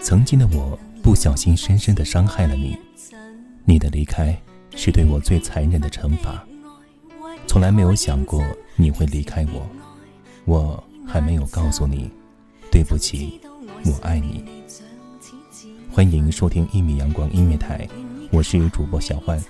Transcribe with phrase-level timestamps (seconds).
[0.00, 2.78] 曾经的我不小心深深的伤害了你，
[3.64, 4.36] 你的离开
[4.76, 6.40] 是对我最残忍的惩罚。
[7.48, 8.40] 从来没有想过
[8.76, 9.68] 你会离开我，
[10.44, 12.08] 我还没有告诉你，
[12.70, 13.40] 对不起，
[13.84, 14.44] 我爱你。
[15.90, 17.88] 欢迎收听一米阳光音乐台，
[18.30, 19.42] 我是主播小欢。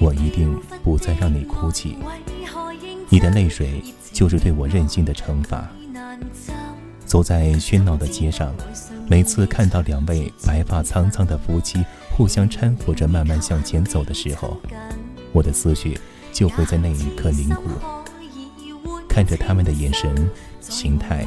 [0.00, 1.96] 我一定不再让你哭泣，
[3.08, 3.82] 你的泪水
[4.12, 5.68] 就是对我任性的惩罚。
[7.04, 8.54] 走在喧闹的街上，
[9.08, 11.84] 每次看到两位白发苍苍的夫妻
[12.16, 14.56] 互相搀扶着慢慢向前走的时候，
[15.32, 15.98] 我的思绪
[16.32, 17.62] 就会在那一刻凝固，
[19.08, 20.30] 看着他们的眼神、
[20.60, 21.26] 形态，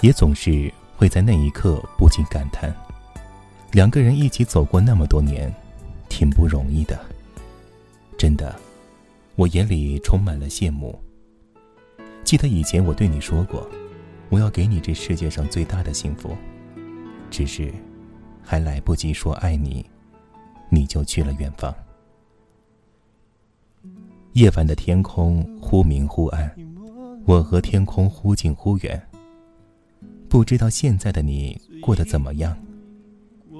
[0.00, 2.74] 也总是会在那一刻不禁感叹，
[3.70, 5.54] 两个人一起走过那么多年，
[6.08, 6.98] 挺不容易的。
[8.18, 8.58] 真的，
[9.36, 10.98] 我眼里充满了羡慕。
[12.24, 13.70] 记得以前我对你说过，
[14.30, 16.36] 我要给你这世界上最大的幸福，
[17.30, 17.72] 只是。
[18.42, 19.84] 还来不及说爱你，
[20.70, 21.74] 你就去了远方。
[24.34, 26.50] 夜晚的天空忽明忽暗，
[27.26, 29.00] 我和天空忽近忽远。
[30.28, 32.56] 不知道现在的你过得怎么样？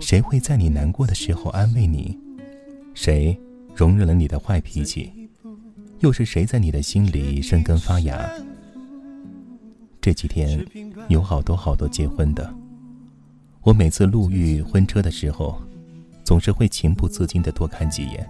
[0.00, 2.18] 谁会在你难过的时候安慰你？
[2.94, 3.38] 谁
[3.74, 5.12] 容忍了你的坏脾气？
[5.98, 8.30] 又是谁在你的心里生根发芽？
[10.00, 10.64] 这几天
[11.08, 12.54] 有好多好多结婚的。
[13.62, 15.60] 我每次路遇婚车的时候，
[16.24, 18.26] 总是会情不自禁地多看几眼。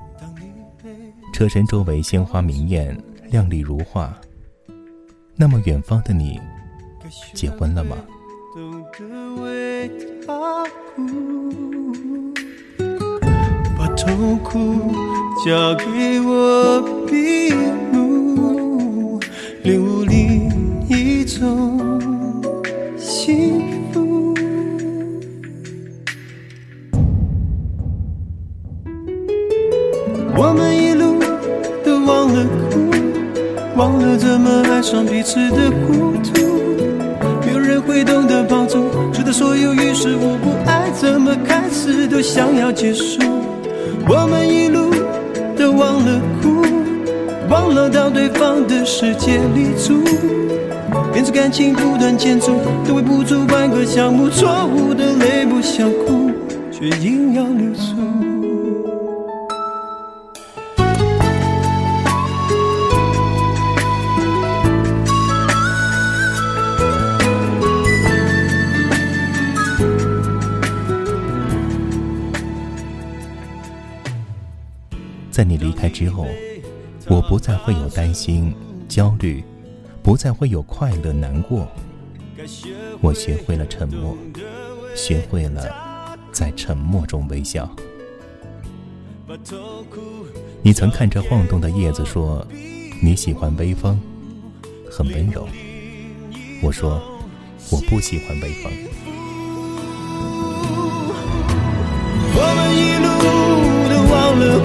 [1.32, 2.96] 车身周围鲜花明艳，
[3.30, 4.16] 靓丽如画。
[5.36, 6.40] 那么远方的你，
[7.32, 7.96] 结婚了吗？
[13.78, 14.74] 把痛苦
[15.46, 17.50] 交给我，比
[17.96, 19.20] 路
[19.62, 21.89] 领悟另一种。
[34.20, 36.60] 怎么爱上彼此的孤独？
[37.46, 40.50] 没有人会懂得帮助，直到所有于事无补。
[40.66, 43.18] 爱怎么开始都想要结束。
[44.06, 44.90] 我们一路
[45.56, 46.60] 都忘了哭，
[47.48, 49.94] 忘了到对方的世界里住。
[51.14, 54.28] 明知感情不断减速，都为不住半个项目。
[54.28, 56.30] 错误的泪不想哭，
[56.70, 58.19] 却硬要留住。
[75.40, 76.26] 在你离开之后，
[77.08, 78.54] 我不再会有担心、
[78.90, 79.42] 焦虑，
[80.02, 81.66] 不再会有快乐、难过。
[83.00, 84.14] 我学会了沉默，
[84.94, 85.64] 学会了
[86.30, 87.66] 在沉默中微笑。
[90.60, 92.46] 你曾看着晃动的叶子说
[93.00, 93.98] ：“你喜欢微风，
[94.90, 95.48] 很温柔。”
[96.62, 97.00] 我说
[97.72, 98.70] ：“我不喜欢微风。”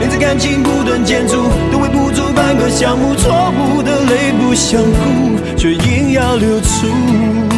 [0.00, 3.14] 明知感情不断建筑，都会不足半个项目。
[3.16, 7.57] 错误的泪不想哭，却硬要流出。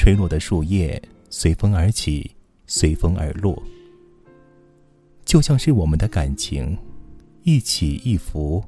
[0.00, 2.34] 吹落的树叶随风而起，
[2.66, 3.62] 随风而落，
[5.26, 6.74] 就像是我们的感情，
[7.42, 8.64] 一起一伏，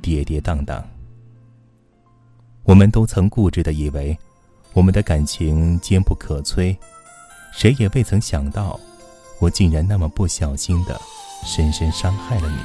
[0.00, 0.82] 跌跌宕宕。
[2.64, 4.18] 我们都曾固执的以为，
[4.72, 6.76] 我们的感情坚不可摧，
[7.54, 8.78] 谁也未曾想到，
[9.38, 11.00] 我竟然那么不小心的，
[11.46, 12.56] 深深伤害了你。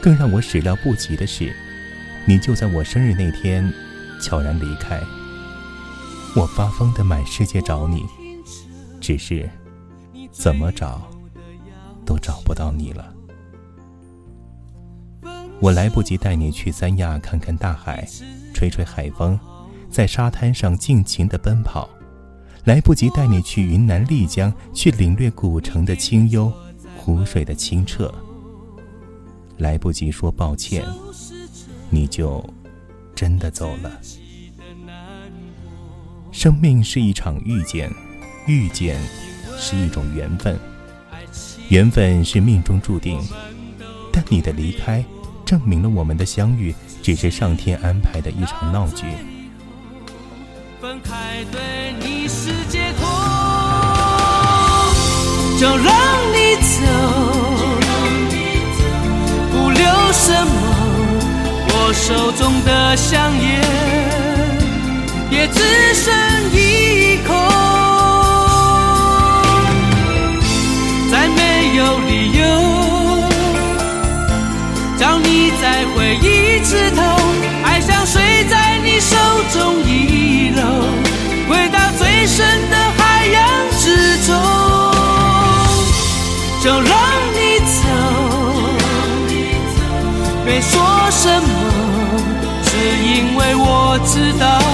[0.00, 1.54] 更让我始料不及的是，
[2.26, 3.70] 你就在我生日那天，
[4.22, 4.98] 悄然离开。
[6.36, 8.04] 我发疯的满世界找你，
[9.00, 9.48] 只是
[10.32, 11.00] 怎么找
[12.04, 13.14] 都找不到你了。
[15.60, 18.04] 我来不及带你去三亚看看大海，
[18.52, 19.38] 吹吹海风，
[19.88, 21.88] 在沙滩上尽情的奔跑；
[22.64, 26.52] 来不及带你去云南丽江，去领略古城的清幽、
[26.96, 28.08] 湖水的清澈；
[29.58, 30.84] 来不及说抱歉，
[31.90, 32.44] 你就
[33.14, 34.00] 真的走了。
[36.34, 37.88] 生命是一场遇见，
[38.46, 39.00] 遇见
[39.56, 40.58] 是一种缘分，
[41.68, 43.22] 缘分是命中注定，
[44.12, 45.02] 但你的离开，
[45.46, 49.04] 证明了我们的相遇只是上天安排的一场闹剧。
[50.80, 53.08] 分开对你是解脱，
[55.56, 56.84] 就让你走，
[59.52, 60.66] 不留什么，
[61.68, 64.03] 我手中的香烟。
[65.34, 65.60] 也只
[65.94, 66.14] 剩
[66.52, 67.32] 一口，
[71.10, 72.44] 再没有理由
[74.96, 77.02] 找你再回一次头，
[77.64, 79.16] 爱像水在你手
[79.52, 80.82] 中遗漏，
[81.50, 84.36] 回到最深的海洋之中。
[86.62, 87.82] 就让你走，
[90.46, 92.22] 别说什么，
[92.62, 92.70] 只
[93.06, 94.73] 因为我知道。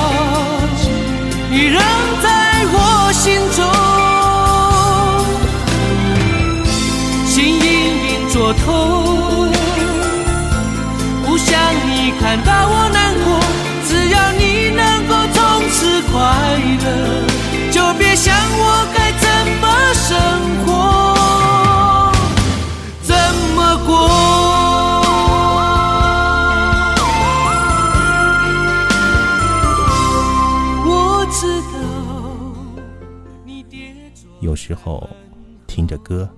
[35.71, 36.29] 听着歌，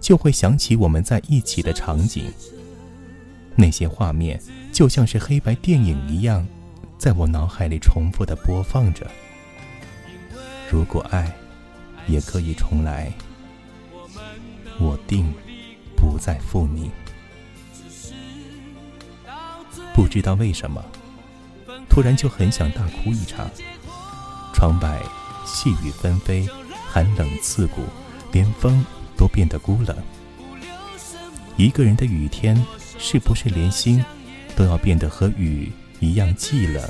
[0.00, 2.32] 就会想起我们在一起的场景。
[3.56, 4.40] 那些画面
[4.72, 6.46] 就像是黑白电影一样，
[6.96, 9.04] 在我脑海里重复的播放着。
[10.70, 11.34] 如果爱
[12.06, 13.12] 也可以重来，
[14.78, 15.34] 我定
[15.96, 16.88] 不再负你。
[19.96, 20.80] 不知道为什么，
[21.88, 23.50] 突然就很想大哭一场。
[24.54, 24.96] 窗外
[25.44, 26.46] 细雨纷飞，
[26.88, 27.82] 寒冷刺骨。
[28.32, 28.84] 连风
[29.16, 29.96] 都变得孤冷，
[31.56, 32.56] 一个人的雨天
[32.98, 34.02] 是不是连心
[34.56, 36.82] 都要变得和雨一样寂冷？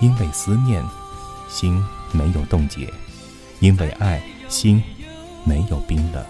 [0.00, 0.82] 因为思念，
[1.48, 2.86] 心没有冻结；
[3.60, 4.82] 因为爱，心
[5.44, 6.24] 没有冰冷。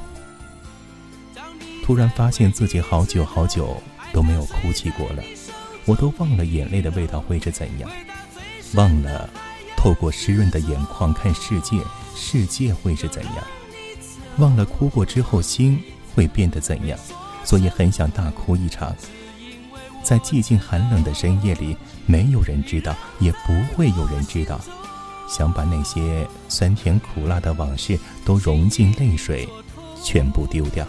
[1.83, 3.83] 突然发现自己好久好久
[4.13, 5.23] 都没有哭泣过了，
[5.87, 7.91] 我都忘了眼泪的味道会是怎样，
[8.75, 9.29] 忘了
[9.77, 11.79] 透过湿润的眼眶看世界，
[12.15, 13.35] 世界会是怎样。
[14.39, 15.79] 忘了哭过之后心
[16.15, 16.99] 会变得怎样，
[17.45, 18.95] 所以很想大哭一场，
[20.03, 24.61] 在寂静寒冷的深夜里，没有人知道，也不会有人知道。
[25.29, 29.49] 想把那些酸甜苦辣的往事都融进泪水，
[30.03, 30.85] 全部丢掉。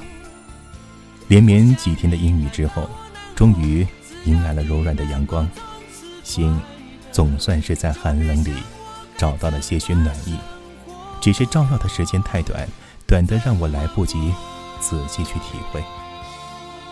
[1.27, 2.89] 连绵几天的阴雨之后，
[3.35, 3.85] 终于
[4.25, 5.47] 迎来了柔软的阳光，
[6.23, 6.59] 心
[7.11, 8.51] 总算是在寒冷里
[9.15, 10.35] 找到了些许暖意，
[11.21, 12.67] 只是照耀的时间太短。
[13.11, 14.33] 短的让我来不及
[14.79, 15.83] 仔细去体会，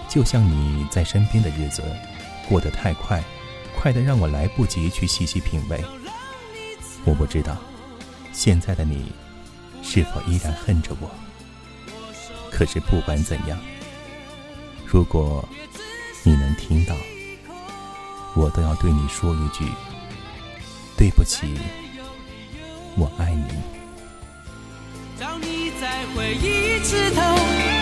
[0.10, 1.82] 就像你在身边的日子
[2.50, 3.24] 过得太快，
[3.74, 5.82] 快的让我来不及去细细品味。
[7.06, 7.56] 我不知道
[8.34, 9.14] 现在的你
[9.82, 11.10] 是否依然恨着我，
[12.52, 13.58] 可是不管怎样，
[14.86, 15.48] 如果
[16.24, 16.94] 你能听到，
[18.36, 19.66] 我都要对你说一句：
[20.98, 21.56] 对不起，
[22.98, 23.79] 我爱你。
[25.20, 27.20] 想你在回忆次头，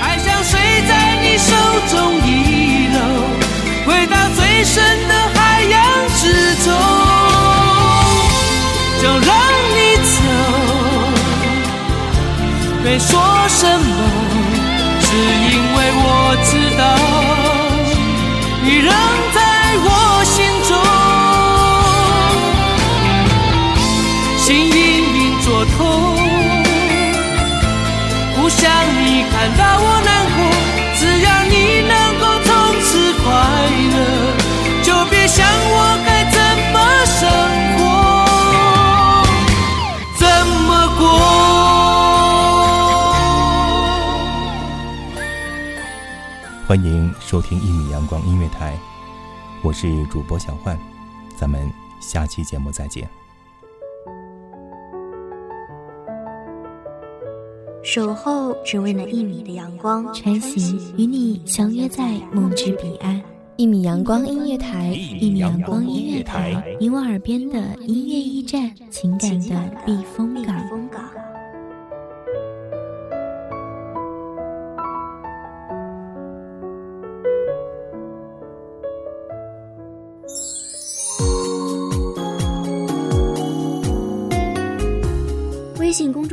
[0.01, 1.53] 还想水在你手
[1.91, 2.95] 中溢流，
[3.85, 6.67] 回到最深的海洋之中，
[8.99, 9.35] 就让
[9.75, 9.79] 你
[10.17, 10.19] 走，
[12.83, 13.36] 没说。
[46.79, 48.79] 欢迎收听一米阳光音乐台，
[49.63, 50.79] 我是主播小焕，
[51.35, 53.09] 咱们下期节目再见。
[57.83, 63.19] 守候只为那一米的阳光，前行与你相约在梦之彼岸。
[63.55, 71.16] 一米阳光音乐台，一米阳光音乐台，你我耳边的音乐驿站，情感的避风港。